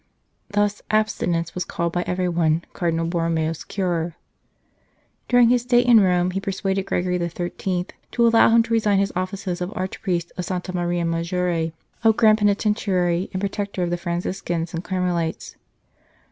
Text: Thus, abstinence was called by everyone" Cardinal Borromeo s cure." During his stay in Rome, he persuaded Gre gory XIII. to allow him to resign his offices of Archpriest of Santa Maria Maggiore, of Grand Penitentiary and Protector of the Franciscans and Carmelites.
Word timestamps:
Thus, 0.49 0.81
abstinence 0.89 1.53
was 1.53 1.63
called 1.63 1.93
by 1.93 2.01
everyone" 2.07 2.63
Cardinal 2.73 3.05
Borromeo 3.05 3.51
s 3.51 3.63
cure." 3.63 4.15
During 5.27 5.49
his 5.49 5.61
stay 5.61 5.81
in 5.81 5.99
Rome, 5.99 6.31
he 6.31 6.39
persuaded 6.39 6.87
Gre 6.87 7.01
gory 7.01 7.19
XIII. 7.19 7.85
to 8.13 8.25
allow 8.27 8.49
him 8.49 8.63
to 8.63 8.73
resign 8.73 8.97
his 8.97 9.13
offices 9.15 9.61
of 9.61 9.71
Archpriest 9.75 10.31
of 10.37 10.45
Santa 10.45 10.75
Maria 10.75 11.05
Maggiore, 11.05 11.71
of 12.03 12.17
Grand 12.17 12.39
Penitentiary 12.39 13.29
and 13.31 13.39
Protector 13.39 13.83
of 13.83 13.91
the 13.91 13.95
Franciscans 13.97 14.73
and 14.73 14.83
Carmelites. 14.83 15.55